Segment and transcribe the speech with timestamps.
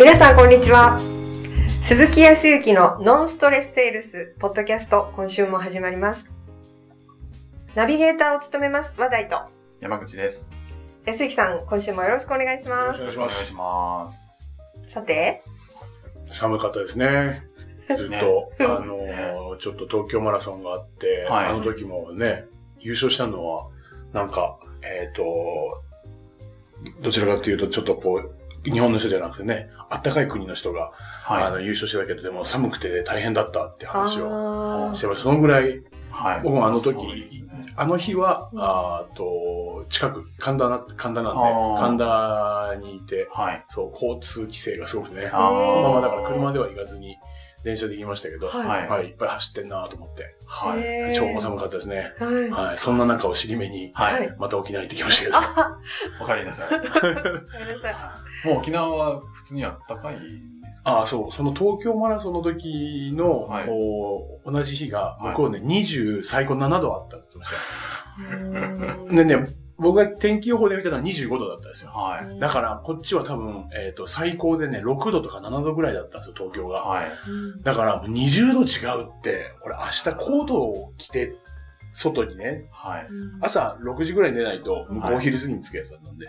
[0.00, 0.98] 皆さんこんにちは
[1.84, 6.24] 鈴木康之のノンストレスセールスポッドキャスト今週も始まります
[7.74, 9.42] ナビゲーターを務めます話題と
[9.78, 10.48] 山口です。
[11.04, 13.36] 安之さん今週もよろしくお願いしよろますしくお願いします。
[13.36, 14.92] お願いします。
[14.94, 15.42] さて？
[16.30, 17.46] 寒かったですね。
[17.94, 22.46] ずっと、あのーちょっと東京マラソンがあって、はいあの時もね、
[22.78, 23.68] 優勝したのは、
[24.14, 25.82] なんか、えっ、と、
[27.02, 30.92] どちらかというと、ちょっとこう、日本の人じゃなくてね、あったかい国の人が、
[31.26, 35.22] あはの優勝してたけど、でも寒くて大変だったって話をあしてます。
[35.22, 35.82] そのぐらい、い。
[36.10, 36.40] はい。
[36.42, 37.26] 僕もあの時ね
[37.76, 43.64] あの日は、うんあーと、近く、神田な、神田なんで神田にいて、はい。
[43.68, 45.30] そう、交通規制がすごくてね。
[45.32, 47.16] あーまあまあだから車では行かずに
[47.64, 48.84] 電車で行きましたけど、ははい。
[48.86, 51.12] い、はいい、っぱい走ってんなと思って、はい。
[51.14, 52.12] 超寒かったですね。
[52.18, 52.50] はい。
[52.50, 54.26] はい、そんな中を尻目に、ははい。
[54.26, 54.30] い。
[54.38, 55.78] また沖縄行ってきましたけど、あ
[56.20, 56.70] おかえりなさい。
[58.46, 60.20] もう沖縄は普通にあったかいで
[60.72, 60.90] すか？
[60.98, 63.66] ああ、そう、その東京マラソンの時の、はい。
[63.66, 65.28] こう同じ日が、はい。
[65.32, 67.56] 向こうね、20、最高7度あったって言ってました。
[69.14, 69.46] でね、
[69.80, 71.90] 僕が天気予報で見たのは25度だったんですよ。
[71.90, 72.38] はい。
[72.38, 76.80] だから、こっちは多分、えっ、と、最高でね、6度とか7度ぐらいだったんですよ、東京が。
[76.80, 77.10] はい。
[77.28, 81.34] うんだから、20度違うって、これ明日コートを着て、
[81.92, 83.08] 外にね、はい。
[83.40, 86.26] 朝6時ぐらいに出ないと、向こうはい昼過ぎに着くやつだったんで、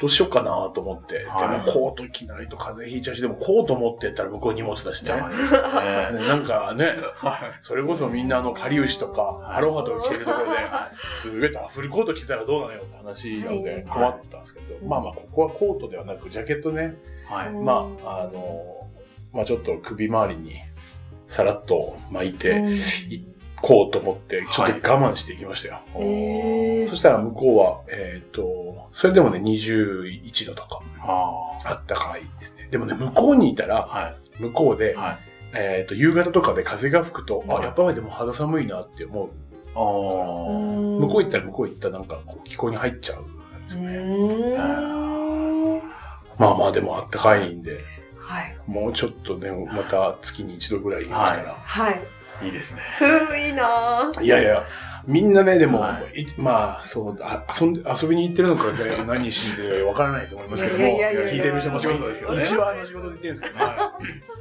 [0.00, 1.64] どうしようかなと思って、はい。
[1.64, 5.12] でもコート着ないと風邪ひいちゃうし、でもコート持ってったら向こう荷物だしね
[6.12, 6.18] ね。
[6.20, 7.58] ねなんかね、はい。
[7.60, 10.58] それこそみんなあの、かりゆしとか、アロハとか着てるところで、
[11.14, 16.96] すげえフルコート着てたらどうなのよって話なので困ったんですけど、はいまあまあ、ここはコートではなく、ジャケットね、
[17.28, 17.50] はい。
[17.50, 18.88] まあ、あの、
[19.32, 20.54] まあちょっと首周りに
[21.28, 22.56] さらっと巻いて、
[23.08, 23.22] 行
[23.62, 25.80] こうと思って、ちょっと我慢していきましたよ。
[25.96, 32.68] へーそしたら向こうは、えっ、と、それでもね、21度とか、ああったかいですね。
[32.70, 33.66] でもね、向こうにいたあ。
[33.66, 34.42] ら、はい。
[34.42, 35.18] 向こうで、はい。
[35.54, 39.30] えっ、と、夕方とかで風が吹くと、あ、はいやっぱりでも肌寒いなって思う。
[39.74, 43.30] 向こう行ったら向こう行ったらなんかこう気候に入っちゃうんで
[43.68, 44.56] すよね。
[46.38, 47.78] まあまあでもあったかいんで、
[48.16, 48.56] はい。
[48.66, 51.54] もうちょっとね、また月に一度ぐらい行きますから。
[51.54, 52.00] はい。
[52.42, 52.82] いいですね。
[52.98, 54.22] ふう、いいなぁ。
[54.22, 54.66] い、やいや、
[55.06, 63.64] みんなね、でも、はいまあ、そう、あ遊んで、遊びに行ってるのか、ね、 何しに行ってるのかわからないと思いますけども、聞いてる人もお仕事ですよね一応あの仕事で行ってるんですけどね。
[63.64, 63.98] は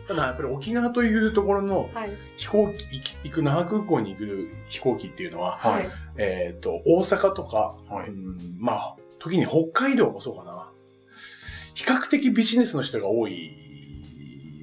[0.08, 2.12] ただやっぱり沖縄というところのはい。
[2.38, 5.92] 飛行機、行く那覇空港に行く飛行機っていうのは、はいはい。
[6.18, 8.10] えっ、と、大阪とか、はい。
[8.10, 10.72] うんまあ、時に北海道もそうかな。
[11.76, 13.69] 比較的ビジネスの人が多い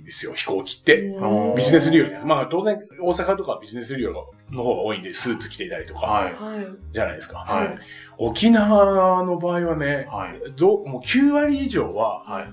[0.07, 1.01] ですよ、飛行機って。
[1.03, 2.19] うんビジネス利用で。
[2.25, 4.13] まあ当然、大阪とかはビジネス利用
[4.51, 6.33] の方が多いんで、スーツ着ていたりとか、はい。
[6.35, 6.67] はい。
[6.93, 7.39] じゃないですか。
[7.39, 7.79] はい。
[8.17, 10.53] 沖縄の場合はね、はい。
[10.53, 12.45] どうもう9割以上ははい。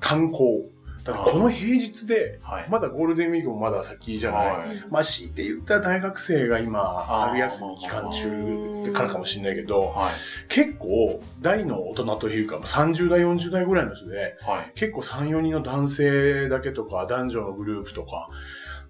[0.00, 0.73] 観光。
[1.04, 2.66] だってこの平日で、はい。
[2.70, 4.46] まだゴールデンウィークもまだ先じゃない？
[4.68, 4.84] はい。
[4.90, 10.12] まあ、強いて言ったら大学生が今、春休み期間中からかもしれないけど、はい。
[10.48, 14.72] 結構、大の大人というか、30代、40代ぐらいの人で、はい。
[14.74, 18.30] 結構3、4人の男性だけとか、男女のグループとか、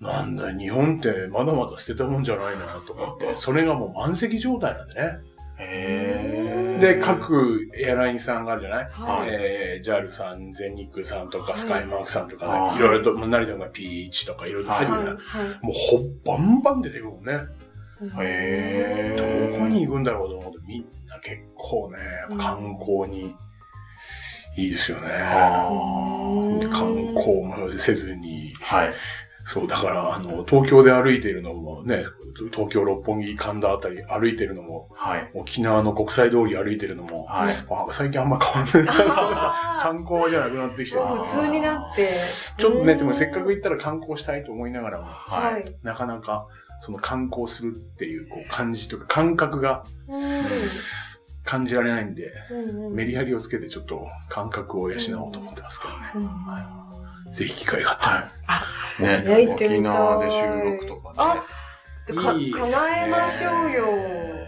[0.00, 5.18] なんだ、日本ってまだまだ捨てたもんじゃないなと思って、 それがもう満席状態なんでね。
[5.58, 6.80] へー。
[6.80, 9.28] で、各エアラインさんがあるじゃない、はい。
[9.30, 11.58] えー、JAL さん、全日空さんとか、はい。
[11.58, 12.76] スカイマークさんとかね、はい。
[12.76, 15.06] いろいろと、成田が P1 とかいろいろ入ってるはい。
[15.06, 17.32] ような、はもうほバンバン出てくるもんね。
[18.02, 18.06] い。
[18.20, 19.50] へー。
[19.52, 21.98] どこに行くんだろうと思うと、みんな結構ね、
[22.38, 23.34] 観光に
[24.56, 25.08] いいですよね。
[26.72, 28.92] 観光もせずに、はい。
[29.44, 32.04] そう、だから、あの、東京で歩いているのもね、
[32.52, 35.30] 東京六本木神田あたり歩いてるのも、はい。
[35.34, 37.54] 沖縄の国際通り歩いてるのも、はい。
[37.70, 38.96] あ最近あんま変わんない。
[39.06, 42.08] あ 観光じゃなくなってきてるー普通になって。
[42.56, 45.64] ちょっとね、でもせっかく行ったら観光したいと思いながらも、ははいい。。
[45.82, 46.46] なかなか、
[46.80, 49.84] その観光するっていう、こう、感じとか、感覚が
[51.44, 52.94] 感じられないんで、うん。
[52.94, 56.26] メリハリをつけてちょっと感覚を養おうと思ってますからね。
[56.26, 56.93] うん。
[57.34, 59.18] ぜひ機会があったら。
[59.18, 60.36] ねね行ってみたい沖縄で収
[60.72, 61.40] 録とかね。
[62.06, 63.86] でか、いいですね叶えましょうよ。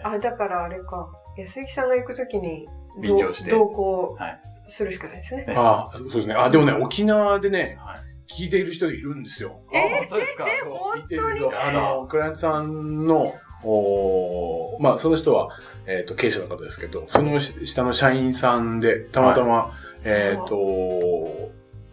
[0.05, 1.09] あ、だからあれか。
[1.37, 2.67] 安行さんが行くときに、
[3.03, 5.45] 便乗して同行はいするしかないですね。
[5.47, 6.35] ねああ、そうですね。
[6.35, 8.43] あ、でもね、沖縄でね、はい。
[8.43, 9.61] 聞いている人がいるんですよ。
[9.73, 10.47] あ、本当ですか？
[10.49, 11.03] えそう本当に？
[11.03, 15.51] 聞いている人あの、クライアントさんの、おーまあ、その人は、
[15.87, 19.73] えっ、と、経営者の方ですけど、その下の社員さんで、たまたま、
[20.05, 20.57] えっ、と、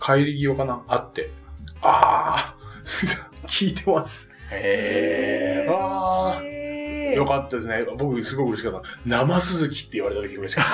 [0.03, 0.83] 帰り際かな？
[0.87, 1.29] あって、
[1.81, 2.55] ああ
[3.47, 4.29] 聞いてます。
[4.51, 5.73] へー。
[5.73, 6.63] あー
[7.13, 7.85] よかったですね。
[7.97, 8.81] 僕すごく嬉しかった。
[9.05, 10.65] 生鈴木って言われた時嬉しかっ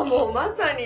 [0.00, 0.82] あ、もうまさに、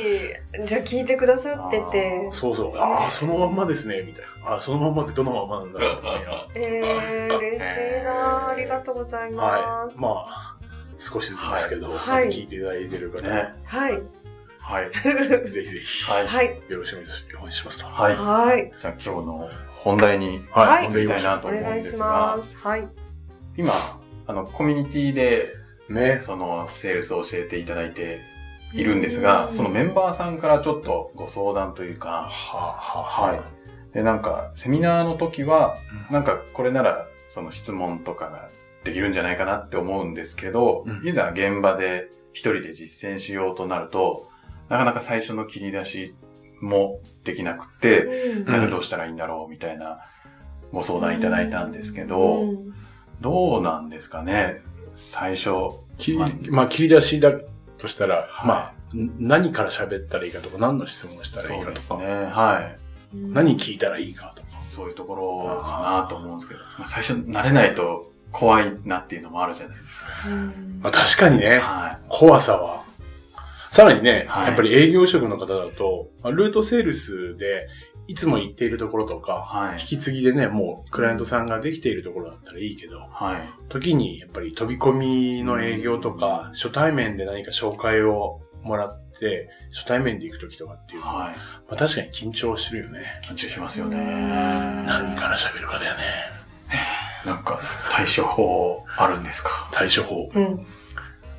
[0.66, 2.36] じゃあ聞いてくださっててた。。
[2.36, 2.76] そうそう。
[2.76, 4.50] ああ、そのまんまですね、みたいな。
[4.54, 9.96] ああ、そのまんまってどのまんまなんだろうと思いながらえー、嬉しいなありがとうございまはい。
[9.96, 10.56] まあ、
[10.98, 13.54] 少しずつですけど、はい聞いていただいてる方、ね。
[13.62, 13.68] す。
[13.68, 14.02] はい。
[14.64, 14.90] はい。
[15.50, 16.26] ぜひぜひ、はい。
[16.26, 16.62] はい。
[16.68, 16.96] よろしくお
[17.40, 17.86] 願いしますと。
[17.86, 18.16] はい。
[18.16, 18.72] はい。
[18.80, 22.56] じゃあ今日の本題にはい移りたいなとお思うん願いしですがま、す。
[22.56, 22.88] はい。
[23.58, 23.72] 今、
[24.26, 25.54] あの、コミュニティで、
[25.90, 26.20] ね。
[26.22, 28.22] その、セールスを教えていただいて
[28.72, 33.40] いるんですが、そのメンバーさんからちょっとご相談というか、はあ、はあ、はい。
[33.92, 35.76] で、なんか、セミナーの時は、
[36.08, 38.48] うんなんか、これなら、その質問とかが
[38.82, 44.26] できるんじゃないかなって思うんですけど、うんいざ現場で一人で実践しようとなると、
[44.68, 46.14] なかなか最初の切り出し
[46.60, 50.00] もできなくて、うんなんかどうしたらいいんだろうみたいな
[50.72, 52.74] ご相談いただいたんですけど、うん
[53.20, 54.60] どうなんですかね？
[54.96, 55.50] 最初。
[55.98, 57.32] 切りまあまあ、切り出しだ
[57.78, 62.26] としたら、はいまあ、ん何から喋ったらいいかとか、何の質問をしたらいいそうかとか、ですね。
[62.26, 62.78] はい。
[63.14, 64.60] 何聞いたらいいかとか。
[64.60, 70.28] そういうところかなと思うんですけど、まあ、最初慣れないと怖いなっていうのもあるじゃないですか。
[70.28, 72.83] うんまあ、確かにね、は怖さは。
[73.74, 77.66] さらにね、はいやっぱり営業職の方だと、まあルートセールスで
[78.06, 79.20] いつも行っているところとい。
[79.20, 79.80] か、はい。
[79.80, 83.48] 引き継ぎでね、もうクライアントさんができているところだったらいいけど、はい。
[83.68, 91.36] 時にやっぱり飛び込みの営業とか、初対面で何か紹介をもらって、初対面で行く時とかっていうのは、はい。
[91.36, 91.38] ま
[91.70, 93.00] あ、確かに緊張するよね。
[93.24, 93.96] 緊張しますよね。
[93.96, 96.00] 何から喋るかだよね。
[97.26, 97.58] なんか
[97.90, 99.68] 対処法あるんですか？
[99.72, 100.30] 対処法。
[100.32, 100.60] うん。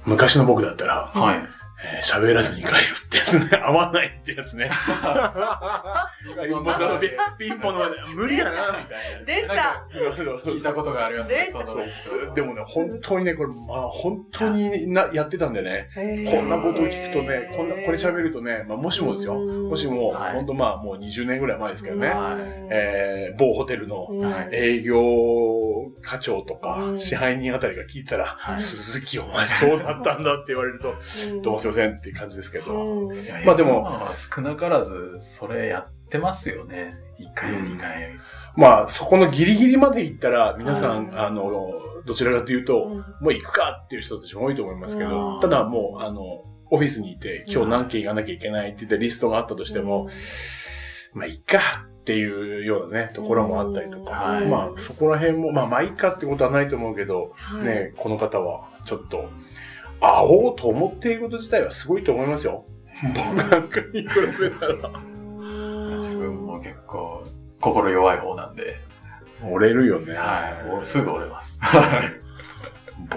[0.06, 1.55] 昔の僕だったら、はい。
[1.94, 2.74] えー喋らずに帰る
[3.06, 3.50] ってやつね。
[3.64, 4.70] 合わないってやつね。
[6.52, 7.82] もうそのピピンポンの
[8.16, 9.26] 無理だな、みたいな。
[9.26, 9.88] 出た。
[10.52, 11.52] 聞いたことがありますね、
[12.36, 15.90] でもね、本当にね、これ、まあ、本当にな、やってたんでね。
[16.32, 19.40] こんなことを聞くとね、こんな、これ喋るとね、まあ、もしもですよ。
[19.40, 19.70] うん。
[19.70, 20.34] もしも、はい。
[20.34, 22.08] 本当まあ、もう20年ぐらい前ですけどね。
[22.10, 22.36] はい。
[22.72, 24.08] えー、某ホテルの
[24.52, 25.02] 営業
[26.02, 26.98] 課長とかう、ん。
[26.98, 28.60] 支配人あたりが聞いたら、はい。
[28.60, 30.94] 鈴木お前そうだったんだって言われると、
[31.34, 31.42] うん。
[31.42, 33.12] どうもすいませんっていう感じですけど。
[33.46, 34.02] まあでも
[34.36, 36.94] 少なからず、それやってますよね。
[37.18, 38.20] 一回や二回。
[38.58, 41.20] まあ、そこのギリギリまで行ったら、皆さん、うん。
[41.20, 41.52] あの、
[42.06, 42.98] どちらかというと、うん。
[42.98, 45.40] もう行くかっていう人たちも多いと思いますけうど、ん。
[45.42, 46.22] ただもう、あの、
[46.72, 50.08] オフィスにいて、今日何件行かなきゃいけないって言ってリストがあったとしても、
[51.14, 54.48] まあ、いっかっていうようなね、ところもあったりとか、はい。
[54.48, 57.64] まあ、そこら辺も、まあ、まあ、いいかってことはないと思うけど、はい。
[57.66, 59.30] ね、この方は、ちょっと、
[60.00, 62.66] 会おうと思っていること自体はすごいと思いますよ。
[63.14, 64.08] 僕なんかに比
[64.40, 64.76] べたら。
[64.76, 67.24] 自分も結構、
[67.60, 68.80] 心弱い方なんで、
[69.44, 70.14] 折れるよね。
[70.14, 70.70] はい。
[70.70, 71.60] もうすぐ折れます。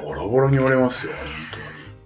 [0.03, 1.29] ボロボロに折れますよ、本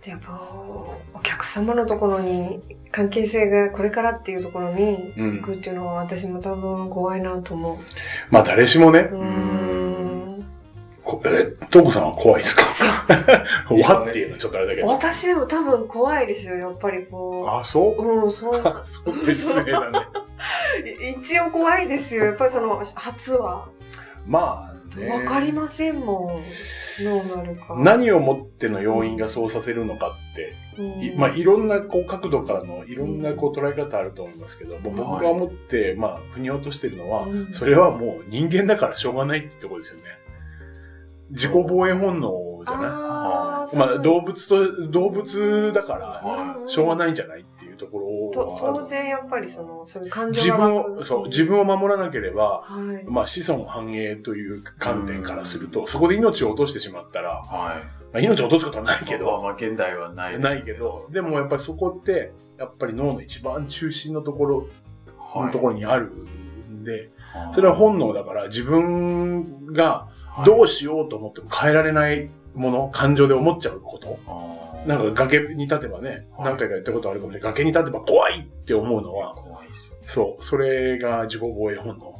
[0.03, 2.61] でも、お客様のところに、
[2.91, 7.77] 関係性がこれからっていうところにうん行くっていうのは私も多分怖いなと思う。
[7.77, 7.89] 当に。
[8.31, 9.52] まあ、誰しもね、うーん。
[11.17, 12.63] こえ、トコさんは怖いですか？
[13.71, 14.87] わっていうのはちょっとあれだけど。
[14.89, 18.03] 私でも多分怖いですよ、やっぱりこあ、そう？
[18.03, 18.25] う。
[18.25, 18.55] うん、そう。
[18.85, 19.99] そうって失礼だね。
[21.21, 23.69] 一応怖いですよ、やっぱりその、初は。
[24.27, 25.09] まあね。
[25.11, 26.43] わかりませんもん。
[27.05, 27.75] どうなるか。
[27.79, 40.03] 何をもっての要因がそうさせるのかって、うんいまあ、いろんなこう角度からのいろんなこう捉え方あると思いますけど、もう僕が思って、まあ、腑に落としてるのは、うんそれはもう人間だからしょうがないってところですよね。
[41.33, 43.77] 自己防衛本能じゃない？
[43.77, 53.05] まあ、動物と、動物だから、はしょうがないんじゃないっていうところとはある当然やっぱりその、そういう感情自分を、そう、自分を守らなければ、はい。
[53.09, 57.47] まあ、子孫繁栄という観点からすると、そこで命を落としてしまったら、はい。
[57.47, 60.41] まあ、命を落とすことはないけど、まあ、現代はない。
[60.41, 64.69] ないけど、でもやっぱりそこって、やっぱり脳の一番中心のところ、
[65.19, 65.47] はい。
[65.47, 66.13] のところにある
[66.71, 66.93] んで、
[67.33, 70.09] はいそれは本能だから自分が
[70.45, 74.19] どうしようと思っても変えられないもの、感情で思っちゃうこと。
[74.87, 77.53] なんか崖に立てばね、はい何回か言ったことあるかもしれない。
[77.53, 79.95] 崖に立てば怖いって思うのは、怖いですよ。
[80.07, 82.15] そう、それが自己防衛本能。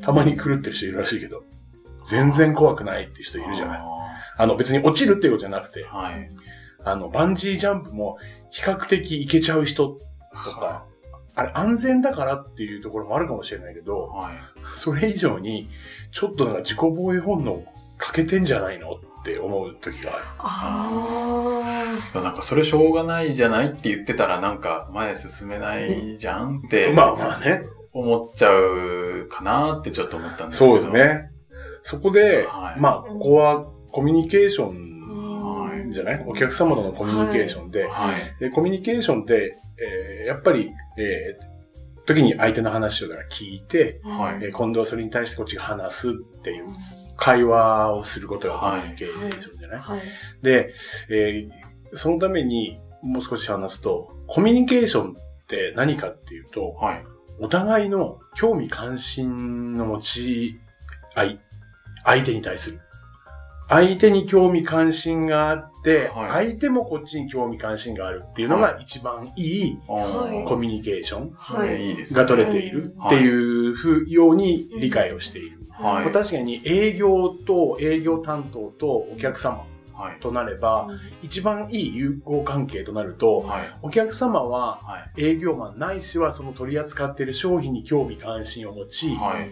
[0.00, 1.42] たまに狂ってる人いるらしいけど、
[2.06, 3.78] 全然怖くないって人いるじゃない。
[3.78, 3.96] あ
[4.38, 6.30] あの別に落ちるっていうことじゃなくてー、はい。
[6.84, 8.18] あの、バンジージャンプも
[8.50, 9.98] 比較的いけちゃう人
[10.44, 10.84] とか、
[11.36, 14.34] あれ安全だからっていうところもあるかもしれないけど、はい。
[14.74, 15.68] それ以上に、
[16.10, 17.62] ちょっとなんか自己防衛本能
[17.98, 20.24] 欠けてんじゃないのって思う時がある。
[22.14, 27.62] あなんかそれしょうがないじゃないって言ってたらなんか前進めないじゃんってまあまあね。
[27.92, 30.80] 思っちゃうかなってちょっと思ったんですけど。
[30.80, 31.08] そうです。
[31.08, 31.30] ね。
[31.82, 38.40] そこで、はいまあ、ここはコミュニケーションじゃないお客様とのコミュニケーションで、はい。
[38.40, 41.56] でコミュニケーションって、えーやっぱり、えー
[42.06, 46.12] 時に相手の話をだから聞いて、はいえー今度はそれに対してこっちが話すっ
[46.42, 46.66] ていう
[47.16, 50.02] 会話をすることがコミュニケーションじゃない、はい。
[50.42, 50.72] で、
[51.10, 57.04] えーそのためにもう少し話すと、コミュニケーションって何かっていうと、はい。
[57.38, 60.60] お互いの興味関心の持ち
[61.14, 61.40] 合い、
[62.04, 62.80] 相手に対する。
[63.68, 71.30] 相手に興味関心があって、はい相手もこっちに興味関心があるっていうのが一番いいはいコミュニケーション。
[72.12, 75.58] が取れているっていうふうように理解をしている。
[75.70, 79.64] はいまあ確かに営業と営業担当とお客様
[79.96, 80.20] はい。
[80.20, 80.88] となれば、
[81.22, 83.78] 一番いい友好関係となると、はい。
[83.80, 85.24] お客様ははい。
[85.24, 89.50] 営業マンないしはその取り扱っている商品に興味関心を持ち、はい。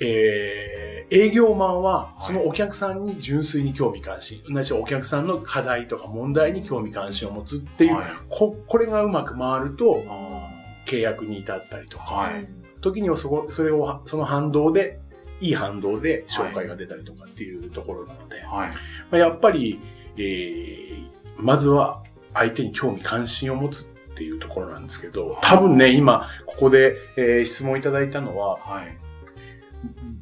[0.00, 8.04] えー営業マンはいそのお客さんに純粋に興味関心、同じお客さんの課題とか問題に興味関心を持つっていう、はい。
[8.30, 10.48] ここれがうまく回るとあ
[10.86, 12.48] 契約に至ったりとか、はい
[12.82, 14.98] 時にはそこ、それを、その反動で、
[15.40, 18.68] いい反動で紹介が出たりとかっていうところなので、ーはい。
[18.68, 18.74] ま
[19.12, 19.80] あ、やっぱり、
[20.16, 22.02] えーまずは
[22.34, 28.98] 相手に興味関心を持つっていうところなんですけど、多分ね、今、ここで、えー質問いただいたのは、はい。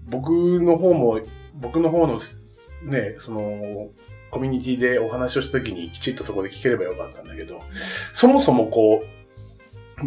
[0.09, 1.21] 僕の方も、
[1.55, 2.21] 僕の方の、
[2.83, 3.89] ね、その、
[4.31, 7.61] コミュニティでお話をした時にきちっとそこで聞ければよかったんだけど、
[8.13, 9.07] そもそもこう、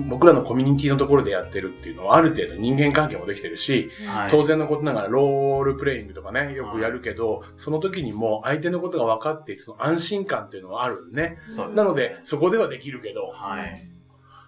[0.07, 4.31] 僕らのコミュニティのところでやってるっていうのはある程度人間関係もできてるし、はい。
[4.31, 11.37] 当然のことながらロールプレイングとかね、よくやるけど、その時にも相手のことが分かってその安心感っていうのはあるね。
[11.47, 13.87] そうですなので、そこではできるけど、はい。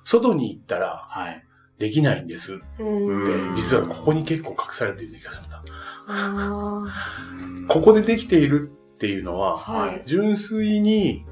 [0.04, 1.45] 外に行ったらはい。
[1.78, 3.26] できないんですっうん。
[3.26, 5.64] てう、ん実はここに結構隠されている気がするんだ。
[6.08, 6.86] あ
[7.68, 9.58] ここでできているっていうのは、あ。
[9.58, 10.04] はい。
[10.06, 11.26] 純粋に、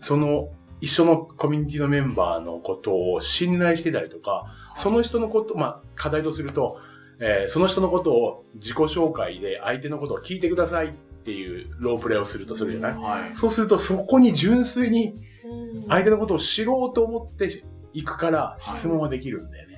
[0.00, 0.48] その、
[0.80, 6.78] 一緒のコミュニティのメンバーのことを信頼してたりとか、その人のこと、まあ、課題とすると、
[7.20, 13.34] えーその人のことを自己紹介で相手のことを聞いてくださいっていうロープレイをするとするじゃない、はい。
[13.34, 17.48] そうすると、そこに純粋にうん相手のことを知ろうと思って
[17.92, 19.73] いくから質問はできるんだよね。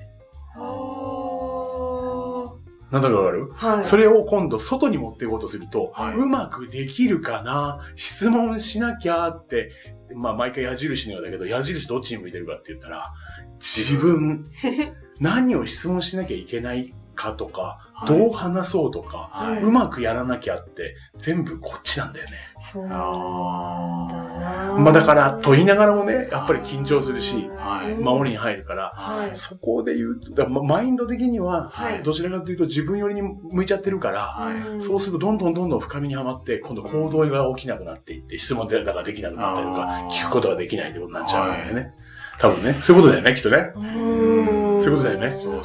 [2.89, 3.51] あなんだかわかる？
[3.59, 3.75] あ。
[3.75, 3.83] はい。
[3.83, 7.79] それを今度外に持っていこうとすると、はいうまくできるかな？
[7.95, 9.71] 質問しなきゃって、
[10.15, 13.13] まあ毎回矢印のようだけど、矢印どっちに向いてるかって言ったら、
[13.59, 14.45] 自分、
[15.19, 19.61] 何を質問しなきゃいけないかとか、はいどう話そうとか、はい。
[19.61, 22.37] うまくやらなきゃって、全部こっちなんだよね。
[22.59, 24.75] そうなんだな。
[24.77, 29.35] まあだから、と言いながらもね、やっぱり緊張するし、はい守りに入るから、はい。
[29.35, 34.81] そこで言うと、だマインド的には、はいどちらかというと自分寄りに向いちゃってるから、はい。
[34.81, 41.93] そうするとどんどんどんどん深みにはまって、今度行動が起きなくなっていって、質問でだからできなくなったりとか聞くことができないってことになっちゃうんだよね。
[42.39, 42.73] 多分ね。
[42.73, 43.71] そういうことだよね、きっとね。
[43.75, 44.81] うーん。
[44.81, 45.61] そういうことだよねそう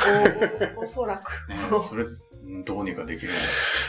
[0.79, 1.49] おおそらく。
[1.49, 1.57] ね
[1.88, 2.05] それ、
[2.64, 3.33] どうにかできる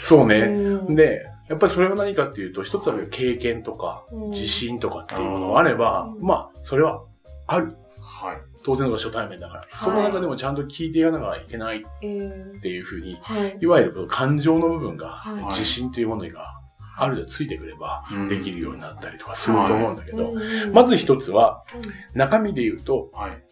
[0.02, 0.40] そうね。
[0.40, 7.04] うんで、やっぱりそれは何かっていうと、一つは経験とか、うん自信とかっていうものがあれば、うんまあ、それは
[7.48, 7.76] ある。
[8.02, 8.38] はい。
[8.66, 9.62] 当然の初対面だから。
[9.64, 13.58] いその中でもちゃんと聞いていかなきゃいけないっえーていうふうに、はい。
[13.62, 16.60] いわゆる感情の部分が、はい自信というものが
[16.98, 21.82] ある程度ついてくれば、うんできるようになったりとかすると思うんだけど、うんまず一つは、うん
[22.18, 23.44] 中身で言うと、はい。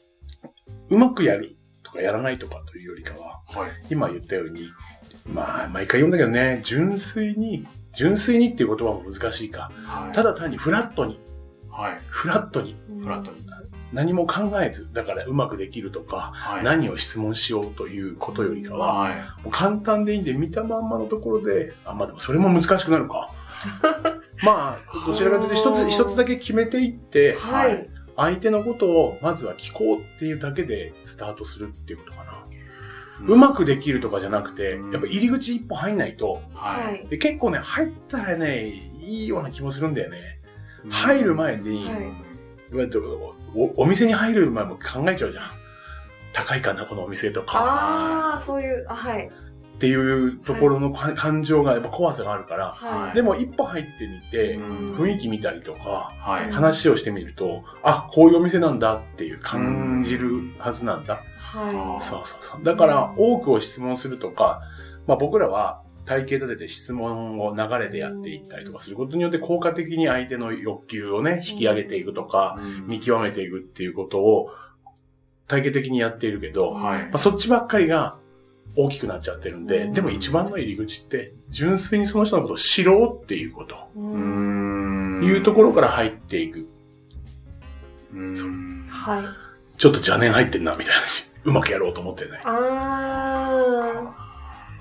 [0.89, 3.71] うまくやるとかやらないとかというよりかは、はい。
[3.89, 4.69] 今言ったように、
[5.33, 9.71] まあ、毎回言うんだけどね、純粋に、純粋にっていう言葉も難しいか。
[9.85, 10.11] はい。
[10.13, 11.19] ただ単にフラットに、
[11.69, 11.99] はい。
[12.07, 13.50] フラットに、うんフラットに。
[13.93, 16.63] 何も考えず、だからうまくできるとか、はい。
[16.63, 19.13] 何を質問しようということよりかは、はい。
[19.43, 23.29] もう簡単でいいんで、見たまんまのところで、あ、まあでもそれも難しくなるか。
[24.43, 27.89] まあ、どちらかというと一つ、一つだけ決めていって、はい。
[28.15, 32.43] 相手のことをまずは聞こうっていうだけでスタートするっていうことかな。
[33.27, 36.83] うまくできるとかじゃなくて、うんやっぱ入り口一歩入んないと、は。
[36.85, 37.07] はいい。
[37.07, 38.65] で結構ね、入ったらね、
[38.99, 40.39] いいような気もするんだよね。
[40.85, 42.31] うん入る前に、はい
[43.55, 45.43] おお店に入る前も考えちゃうじゃん。
[46.33, 47.57] 高いかな、このお店とか。
[47.57, 49.27] ああ、そういう、あはい。
[49.27, 53.15] っていうところのか感情がやっぱ怖さがあるから、はい。
[53.15, 56.51] でも一歩入ってみて、うん雰囲気見たりとか、はい。
[56.51, 60.29] 話をしてみると、あ、こういうお店なんだっていう感じる
[60.59, 61.21] はずなんだ。
[61.39, 62.63] はそうそうそう。
[62.63, 64.61] だから、多くを質問するとか、
[65.07, 65.81] まあ僕らは
[66.11, 74.49] 体系立てて質問を流れでやっていったりとかすることによって効果的に相手の欲求をね、引き上げていくとか、見極めていくっていうことを
[75.47, 77.09] 体系的にやっているけど、まはい。
[77.13, 78.17] あ、そっちばっかりが
[78.75, 83.75] 大きくなっちゃってるんで、うんでも一番の入り口って、純粋にその人のことを知ろうっていうこと。
[85.23, 85.37] い。
[85.37, 86.67] うところから入っていく。
[88.13, 88.85] うん。
[88.89, 89.23] はい。
[89.77, 91.01] ちょっと邪念入ってんな、みたいな。
[91.45, 92.41] うまくやろうと思ってね。
[92.43, 94.20] あ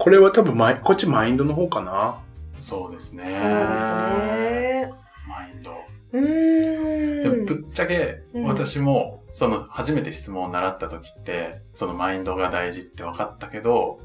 [0.01, 2.23] これは多分マイ、こっちマインドの方かな。
[2.63, 3.23] そうですね。
[3.23, 3.27] ー。
[3.27, 4.93] そうですね。
[5.29, 5.73] マインド。
[6.13, 7.45] うーん。
[7.45, 14.01] ぶっちゃけうん私も、その初めて質問を習った時って、そのマインドが大事って分かったけど、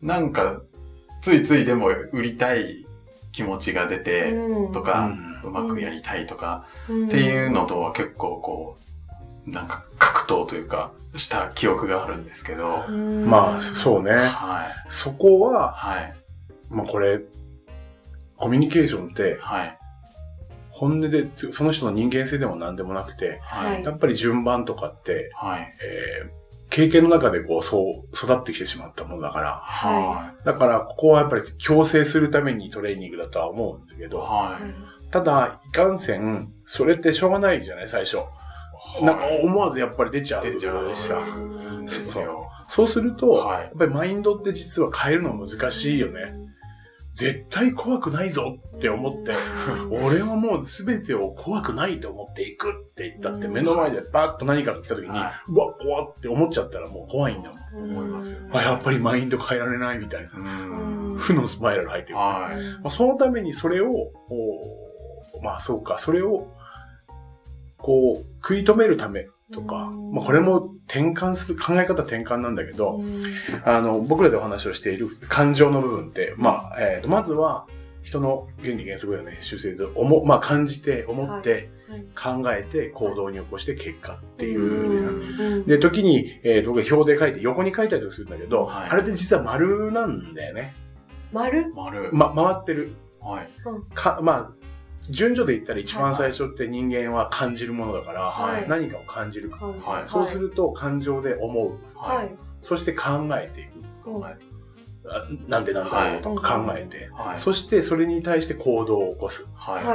[0.00, 0.62] なんか、
[1.20, 2.86] ついついでも売りたい
[3.32, 8.83] 気持ちが出て、うんとか、ううまくやりたいとか、うんっていうのとは結構こう、
[9.46, 14.12] なんか格闘というか、した記憶があるんですけど、うんまあ、そうね。
[14.12, 14.86] はい。
[14.88, 16.14] そこは、はい。
[16.70, 17.20] まあこれ、
[18.36, 19.78] コミュニケーションって、はい。
[20.70, 23.84] 本音で、その人の人間性でも何でもなくて、はい。
[23.84, 25.74] やっぱり順番とかって、はい。
[25.82, 34.08] えー経験の中でこう、そう育ってきてしまったものだから、はだからここはやっぱり強制するためにトレーニングだとは思うんだけい。
[34.08, 35.10] ど、はい。
[35.12, 38.16] ただ、いかんせん、それってしょうがないじゃない、最初。
[39.02, 41.18] なんか思わずやっぱり出ちゃう出ちゃうしさ。
[41.18, 42.48] んですよ。
[42.68, 46.44] そうすると、はいやっぱりマインドって実は変えるの難しいよね。
[47.14, 49.36] 絶対怖くないぞって思って、
[49.88, 57.90] 俺はもう全てを怖くないと思っていくって言ったって、うん目の前でバッと何かが来た時に、はうわ、怖って思っちゃったらもう怖いんだもん。
[57.90, 60.30] 思いますよねあ、やっぱりマインド変えられないみたいな。
[60.34, 60.40] う
[61.14, 61.16] ん。
[61.16, 62.16] 負のスパイラル入ってる。
[62.16, 62.54] まはい。
[62.82, 66.48] あ、そのためにそれを、おまあそうか、それを、
[67.84, 73.02] こう、食い止めるためとか、うんまあこれも転換する、考え方転換なんだけど、
[73.62, 77.66] あの、僕らでお話をしている感情の部分って、まあ、えっ、と、まずは、
[78.02, 81.68] 人の原理原則だよね、修正で、思、まあ、感じて、思って、
[82.14, 85.60] 考えて、行動に起こして結果っていう。
[85.62, 90.74] うで、時に、えー、僕が表で書いて、横に書いたりとかするんだけど、はいあれって実は丸なんだよね。
[91.32, 91.70] 丸？
[91.74, 92.08] 丸。
[92.12, 92.92] ま、回ってる。
[93.20, 93.48] はい。
[93.94, 94.63] か、まあ、
[95.10, 99.50] 順序で言ったら一番最初って人間は感じるものだから、はい何かを感じる。
[99.50, 101.78] はいそうすると感情で思う。
[101.96, 102.30] ははいい。
[102.62, 103.64] そして考えてい
[104.02, 104.10] く。
[104.20, 104.38] はい
[105.06, 107.38] あなんでなんだろうとか考えて、はい。
[107.38, 109.46] そしてそれに対して行動を起こす。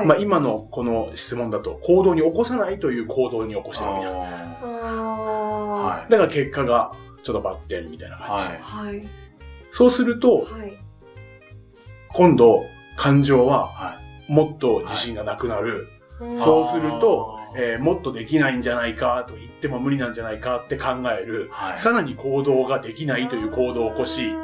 [0.06, 4.12] まあ今のこの質問だと行動に起こさないという行動に起こしてるわけだ。
[4.12, 6.12] ああーはい。
[6.12, 6.92] だから結果が
[7.24, 9.10] ちょっとバッテンみたいな感じ。
[9.72, 10.78] そうするとはい
[12.14, 15.88] 今度感情ははもっと自信がなくなる。
[16.20, 20.88] うんそうするとえーもっとできないんじゃないかと言っても無理なんじゃないかって考
[21.18, 21.48] える。
[21.52, 21.78] はい。
[21.78, 24.36] さらに行動ができないという行動を起こし。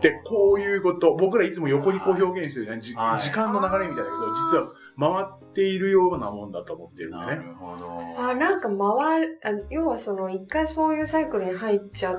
[0.00, 2.80] で、こういうこと、僕らいつも横にこう表現してるじゃん。
[2.80, 7.36] じはい時間の流れみたいだけど、実は回っているようなもんだと思ってるんだね。
[7.36, 8.30] なるほど。
[8.30, 12.16] あなんか回るあ要はその一回そういうサイクルに入っちゃっ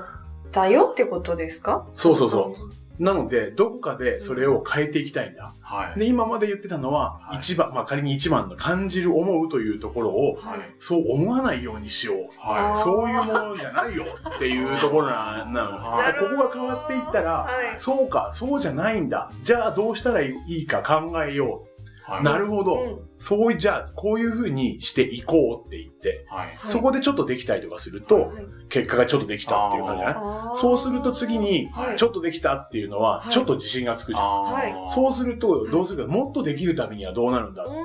[0.54, 1.86] たよってことですか？
[1.94, 3.02] そうそうそう。
[3.02, 5.52] なので、どこかでそれを変えていきたいんだ。
[5.62, 5.98] はい。
[5.98, 10.58] で、今まで言ってたのはは、い一番、まあ仮に一番の感じる思うというところを、はい。
[10.78, 12.16] そう思わないようにしよう。
[12.38, 14.04] はそういうものじゃないよ
[14.36, 15.84] っていうところななの。
[15.84, 19.28] はいここが変わっていったら、はいそうか、そうじゃないんだ。
[19.42, 21.73] じゃあどうしたらいいか考えよい。
[22.04, 22.20] はう。
[22.20, 22.24] い。
[22.24, 22.80] なるほど。
[22.80, 26.46] うんそうじゃあ、こういう風にしていこうって言って、はい。
[26.48, 34.42] はいそこでちょっとできたりとかすると、はい結果がちょっとできたっていう感じじゃなそうすると次には、いちょっとできたっていうのはは、いちょっと自信がつくじゃん。
[34.42, 37.78] はいそうすると、どうするか、もっとできるためにはどうなるんだっていう。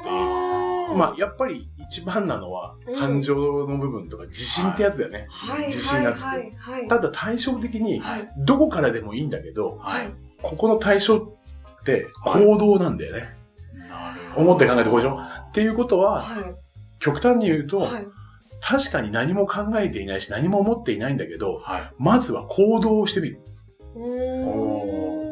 [0.94, 5.28] うんまあ、やっぱり一番なのはうん、感情の部分とか自信ってやつだよね。
[5.30, 6.30] はい自信がつく
[6.88, 8.30] ただ対照的に、はい。
[8.38, 10.12] どこからでもいいんだけど、はい。
[10.42, 13.39] ここの対象って行動なんだよね。
[14.42, 15.20] 思って考えてこうでしょ。
[15.20, 16.44] っていうことは、はい。
[17.00, 18.08] 極端に言うと、はい。
[18.62, 21.92] 確かに何も考えていないし何も思っていないんだけど、はい。
[21.98, 23.40] まずは行動をしてみる。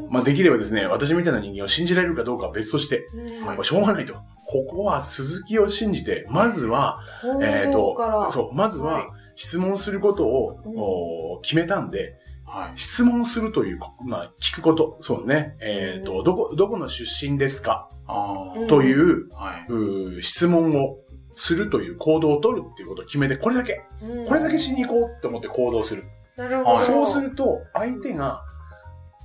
[0.10, 3.06] まあできればですね、私みたいな人間を信じられるかどうかは別として、
[3.44, 4.16] まあしょうがないと。
[4.50, 7.02] ここは鈴木を信じて、まずは、
[7.42, 8.26] えっ、行動から。
[8.26, 12.16] と、そう、まずはは質問することを、決めたんで、
[12.48, 12.78] はい。
[12.78, 16.24] 質問するという、まあ聞くこと、そうね、えっ、と、うん。
[16.24, 17.90] どこ、どこの出身ですか？
[18.68, 19.66] という、はい。
[19.72, 20.98] うー質問を
[21.36, 24.26] するという行動を取るっていうことを決めて、これだけ、うん。
[24.26, 26.06] これだけしに行こうって思って行動する。
[26.38, 26.70] なるほど。
[26.72, 26.86] はい。
[26.86, 28.42] そうすると、相手が、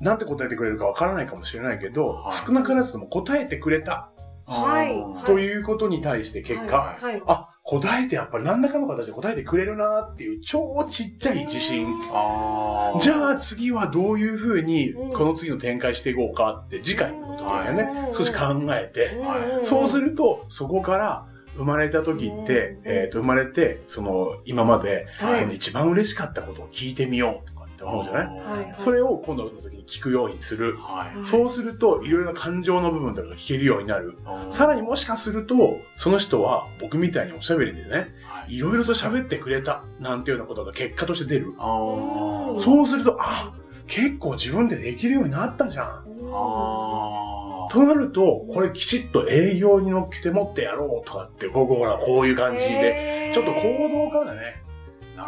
[0.01, 2.35] なんて答えてくれるかわからないかもしれないけど、はい。
[2.35, 4.11] 少なからずとも答えてくれた
[4.45, 5.25] はい。
[5.25, 7.05] ということに対して結果、はい。
[7.05, 7.23] はい。
[7.29, 11.87] あ、答えてやっぱり何らかの形で答えてくれるなっていう超ちっちゃい自信。
[13.01, 15.13] じゃあ次はどういうふうにうん。
[15.13, 18.39] この次の展開していこうかって次回の時だよね、うん少し考
[18.75, 19.65] えて、はい。
[19.65, 22.93] そうするとそこから生まれた時って、うん。
[22.93, 25.41] えっ、と生まれて、その今まで、はい。
[25.41, 28.27] その一番嬉しかったことを聞いてみようとかって思うじゃない？
[28.27, 30.77] はいそれを今度の時に聞くようにする。
[30.77, 31.27] はい。
[31.27, 34.17] そうすると、いろいろな感情の部分とかが聞けるようになる。
[34.51, 38.55] さらにもしかすると、その人は僕みたいにおしゃべりでね、はい。
[38.57, 41.55] いろいろと喋ってくれた、なんていうようなことが結果として出る。
[41.59, 43.53] そうすると、あ、
[43.87, 46.05] 結構自分でできるようになったじゃん。
[47.71, 52.75] となると、これきちっと営業に乗っけて持ってやろうとかって、ここほら、こういう感じで。
[52.75, 54.63] でちょっと行動からね。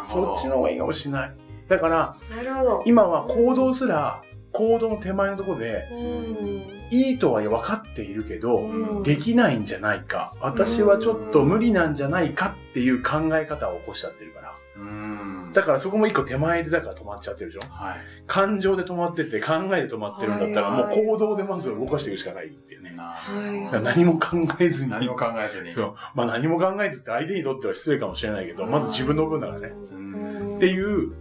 [0.05, 1.35] そっちの方がいいかもしれない。
[1.69, 2.83] だから、なるほど。
[2.87, 4.23] 今は行動すら、
[4.53, 10.33] 行動の手前のところで、うんいいとは分かっているけど、うんできないんじゃないか。
[10.41, 14.55] 私はちょっと無理なんじゃないかっていう考え方を起こしちゃってるから。
[14.77, 15.51] うん。
[15.53, 17.97] だからそこも一個手前でだから止まっちゃってるでしょはい。
[18.27, 22.91] 感情で止まってて考えで止まってるんだったら、はいもう行動でまず動かしていくしかないっていうね。
[22.91, 24.91] なはい何も考えずに。
[24.91, 25.73] 何も考えずに。
[25.73, 25.95] そう。
[26.15, 29.73] まあ何も考えずって相手にとっては失礼かもしれないけど、まず自分の分だからね。
[29.93, 31.13] うんっていう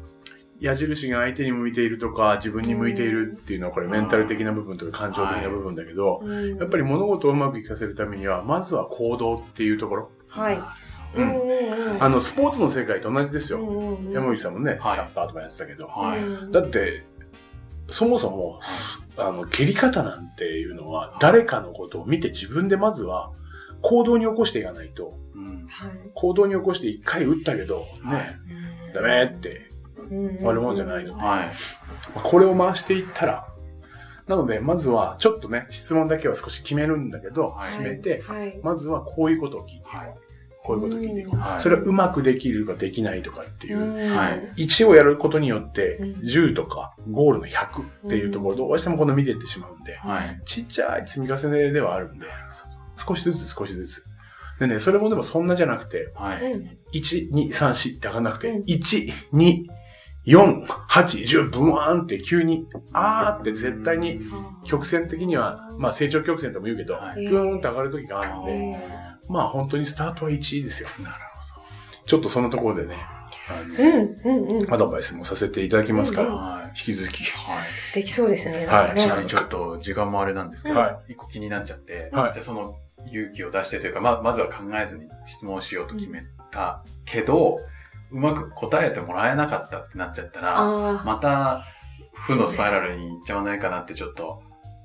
[0.63, 6.23] 矢印が相手に向いているとか、自分に向いているっていうのはこれメンタル的な部分とか感情的な部分だけど、
[6.57, 10.09] やっぱり物事をうまくいかせるためには、まずは行動っていうところ。
[10.29, 10.59] はい。
[11.15, 13.59] うんんあの、スポーツの世界と同じですよ。
[13.59, 15.87] うん山口さんもね、はいサッカーとかやってたけど。
[15.87, 16.51] はい。
[16.51, 17.03] だって、
[17.89, 18.61] そもそも、
[19.17, 23.31] あの、蹴り方なんていうのは、誰かのことを見て自分でまずは
[23.81, 25.19] 行動に起こしていかないと、
[26.13, 28.37] 行動に起こして一回打ったけど、ね、
[28.93, 29.72] ダメって
[30.37, 30.75] 終わるもん。
[30.75, 31.51] じゃないので、はい。
[32.13, 33.47] これを回していったら、
[34.27, 37.71] なので、まずは、ちょっとね、質問だけは少し決めるんだけど、はい。
[37.71, 38.59] 決めて、はい。
[38.63, 39.75] まずはこういうことを聞いて。
[39.75, 39.97] いこう。
[39.97, 40.15] はい。
[40.63, 41.39] こういうことを聞いていこう。
[41.39, 41.59] はい。
[41.59, 44.63] それはうまくできるかできないとかっていう、はい。
[44.63, 50.41] 1をやることによってうん、10とか、ゴールの100っていうところ、どうしてもこの見ていってしまうんで、はい。
[50.45, 52.27] ちっちゃい積み重ねではあるんで、
[52.95, 54.05] 少しずつ少しずつ。
[54.59, 56.39] でね、それもでもそんなじゃなくて、はい。
[56.93, 58.61] 1、2、3、4って上がんなくて、うん。
[58.61, 59.65] 1、2、
[60.25, 64.21] 4、8、10、ブワーンって急に、あーって絶対に、
[64.63, 68.77] 曲線的には、まあ成長曲線とも言うけど、はいブーンって上がる時があるんで、
[69.27, 70.89] まあ本当にスタートは1ですよ。
[70.99, 72.05] なるほど。
[72.05, 72.95] ちょっとそのところでね、
[73.49, 74.73] あうのん、うん、うん。
[74.73, 76.67] アドバイスもさせていただきますから、はい。
[76.67, 77.23] 引き続き。
[77.31, 77.95] はい。
[77.95, 78.65] できそうですね。
[78.65, 82.77] はいちなみにちょっと時間もあれなんですけど、は一個気になっちゃって、はいじゃあその
[83.11, 87.59] 勇気を出してというか、ま、まずは考えずに質問しようと決めたけど、う
[88.13, 91.63] まく答えてもらえなかったってなっちゃったら、あまた
[92.13, 94.41] 負のスパイラルに行っちゃわないかなってちょっと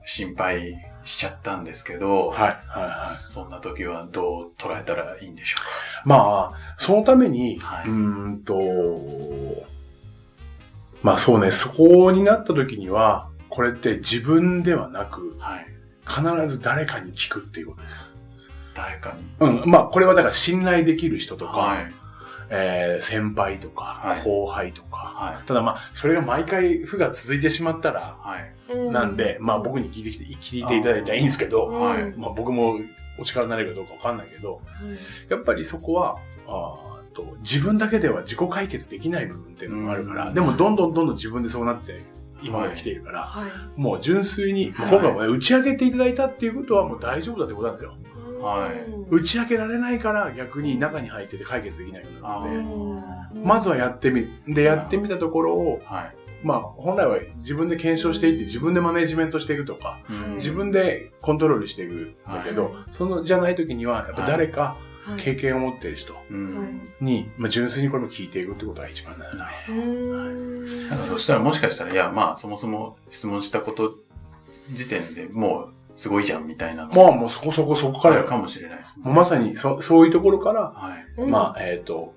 [0.06, 3.16] 心配しちゃったんですけど、はい、はい、はい。
[3.16, 5.58] そんな時はどう捉えたらいいんでしょ
[6.04, 9.66] まあ、そのために、はいうーんと、
[11.02, 15.66] まあそうね、そこになった時には、これって自分ではなくう、かはい。
[16.06, 18.12] 必ず誰かに聞くっていうことです。
[18.74, 19.62] 誰かに？
[19.62, 19.70] うん。
[19.70, 21.92] まあ、これはだから信頼できる人とか、はい。
[22.50, 24.96] えー先輩とか、はい後輩とか。
[24.96, 25.46] はい。
[25.46, 28.52] ただまあ、それが毎回負が続いてしまったら、はい。
[28.72, 31.68] ーなんで、まあ僕に聞いてきて、聞いていただいたらいいんですけど、
[32.16, 32.78] まあ僕も
[33.18, 34.61] お力になれるかどうかわかんないけど、
[35.28, 42.02] やっぱりそこは、あーと自分だけでは自己解決できない部分っていうのがあるから、うんでもどんどんどんどん自分でそうなって
[42.42, 43.50] 今まで来ているから、はい。
[43.80, 47.94] もう純粋に、はい今回もね打ち上げていただいたっていうことはもう大丈夫だってことなんですよ。
[48.40, 48.70] はい。
[49.11, 53.35] 打ち明けられないから逆に中に入ってて解決できないようになあるのー。
[53.35, 54.31] で、まずはやってみる。
[54.48, 56.14] で、やってみたところを、はい。
[56.44, 60.35] まあ本来は自分で検証していって自分でマネジメントしていくとか、うん。
[60.35, 62.74] 自分でコントロールしていくんだけど、はい。
[62.92, 65.20] そのじゃない時にはやっぱ誰かはい。
[65.20, 66.83] 経験を持っている人うん。
[67.01, 69.44] に、まあ、純粋にこれも聞いていくってことが一番だよね。
[69.68, 69.74] うー。
[69.74, 73.94] んなんかそしたらもしかしたら、いや、まあ、そもそも質問したこと
[74.72, 78.42] 時点でもうすごいじゃんみたいなのまあもうそこそこそこからあるかよ。
[78.42, 81.20] もしれないですもうまさにそそういうところから、はい。
[81.20, 82.14] うんまあ、えっ、と、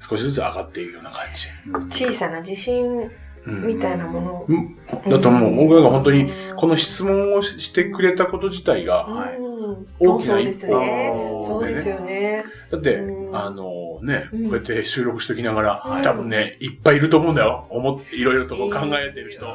[0.00, 1.48] 少しずつ上がっていくような感じ。
[1.66, 3.10] うん小さな自信
[3.46, 4.46] うんみたいなもの。
[4.48, 4.76] うん
[5.10, 5.54] だと思う。
[5.56, 9.54] 僕が本当に、この質問をししてくれたこと自体が、はいうん
[9.98, 10.72] 大きなそうですね。
[10.72, 12.44] 一歩でねそうですよね。
[12.70, 17.66] だって、うんあのね、うんこうやって収録しときながら、はい多分ね、いっぱいいると思うんだよ。
[17.70, 19.46] 思って、いろいろとこう考えてる人。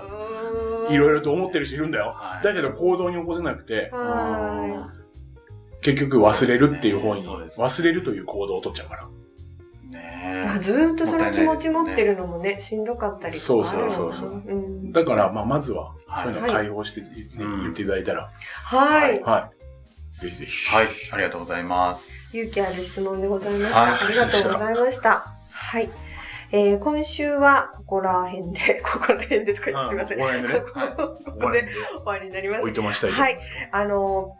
[0.92, 2.16] いろいろと思ってる人いるんだよ。
[2.18, 4.92] はいだけど行動に起こせなくて、は
[5.82, 9.08] 結局忘れるっていう方に、ね忘れるという行動を取っちゃうから。
[9.86, 9.92] い。
[9.92, 13.92] ねまあずーっとその気持ち持ってるのもね、しんどかったりとかあるのかな。
[13.92, 17.02] そうそうそううんだから、まあ、まずは、はいそういうのを解放して、
[17.38, 18.32] 言っていただいたら、
[18.64, 19.22] はい。
[19.22, 19.52] は
[20.20, 20.22] い。
[20.22, 20.76] ぜひぜひ。
[20.76, 20.88] はい。
[21.12, 22.12] ありがとうございます。
[22.34, 23.82] 勇気ある質問でございました。
[23.82, 25.34] はいありがとうございました。
[25.52, 25.90] はい。
[26.52, 30.18] えー、今週はここら辺で、 ここら辺ですか、すみません。
[30.18, 30.66] ここら辺でね。
[31.26, 32.74] ここで終わりになります置い。
[32.74, 33.38] てましたいと思い。
[33.72, 34.38] あの、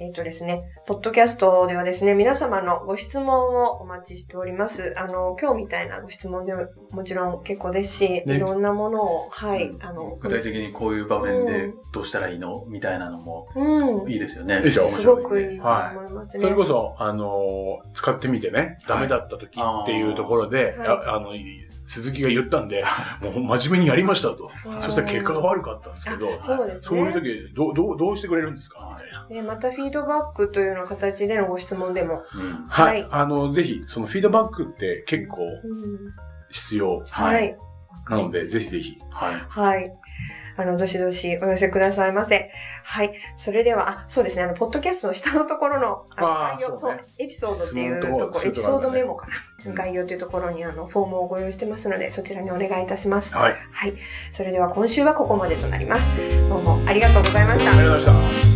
[0.00, 3.28] えっ、とですね、ポッドキャストではですね、皆様のご質問
[3.64, 4.92] をお待ちしております。
[4.98, 8.36] あの、今日みたいなご質問でももちろん結構ですし、ね。
[8.36, 12.64] いろんなものを、はい、あの、具体的にこういう場面でどうしたらいいの？
[12.66, 14.10] みたいなのもうん。
[14.10, 14.56] いいですよね。
[14.56, 14.82] いいでしょ。
[14.88, 16.42] すごくいいとはい思いますね。
[16.42, 20.88] それこそ、あのー使ってみてね、ダメだった時っていうところで、はい。
[20.88, 21.36] ああの、
[21.86, 22.82] 鈴木が言ったんで、
[23.22, 24.50] もう真面目にやりましたと。
[24.80, 26.80] そしたら結果が悪かったんですけど、あそうですね。
[26.82, 27.12] そういう
[27.48, 28.96] 時、どう、どう、どうしてくれるんですか？
[28.98, 29.26] みたいな。
[29.28, 32.22] ね、またフィードバックというような形でのご質問でも。
[32.34, 32.66] うん。
[32.68, 33.02] はい。
[33.02, 36.14] はいあの、ぜひ、そのフィードバックって結構うん
[36.50, 37.54] 必要ははいい。
[38.10, 38.98] なので、ぜひぜひ。
[39.10, 39.34] はい。
[39.48, 39.92] はい。
[40.56, 42.50] あの、どしどしお寄せくださいませ。
[42.86, 43.14] はい。
[43.36, 44.42] それでは、あ、そうですね。
[44.42, 49.26] あの、ポッドキャストの下のところの、あの概要、そうねエピソードっていうところエピソードメモか
[49.64, 49.72] な？
[49.72, 53.34] 概要というところに、あの、フォームをご用意してますので、そちらにお願いいたします。
[53.34, 53.56] はい。
[53.72, 53.94] はい。
[54.32, 56.04] それでは今週はここまでとなります。
[56.48, 58.53] どうもありがとうございましたありがとうございました。